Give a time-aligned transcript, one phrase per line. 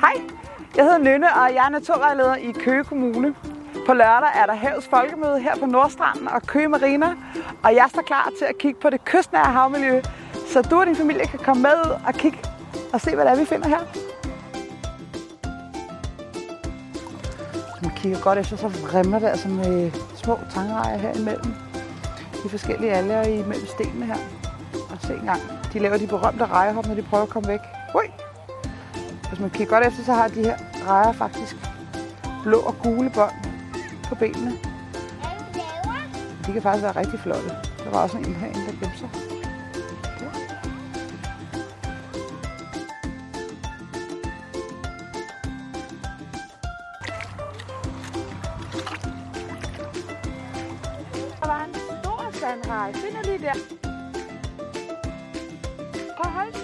[0.00, 0.22] Hej,
[0.76, 3.34] jeg hedder Nynne, og jeg er naturvejleder i Køge Kommune.
[3.86, 7.06] På lørdag er der havets Folkemøde her på Nordstranden og Køge Marina,
[7.62, 10.02] og jeg står klar til at kigge på det kystnære havmiljø,
[10.52, 12.38] så du og din familie kan komme med ud og kigge
[12.92, 13.80] og se, hvad det er, vi finder her.
[17.72, 21.54] Hvis man kigger godt efter, så vrimler det altså med små tangrejer her imellem.
[22.44, 24.18] De forskellige alger imellem stenene her.
[24.90, 25.40] Og se engang,
[25.72, 27.60] de laver de berømte rejehop, når de prøver at komme væk.
[27.94, 28.29] Ui!
[29.30, 30.56] Hvis man kigger godt efter, så har de her
[30.86, 31.56] rejer faktisk
[32.42, 33.32] blå og gule bånd
[34.08, 34.52] på benene.
[36.46, 37.48] De kan faktisk være rigtig flotte.
[37.84, 39.08] Der var også en herinde, der gemte sig.
[51.40, 52.92] Der var en stor sandrej.
[52.92, 53.54] Finder de der?
[56.16, 56.59] Prøv at holde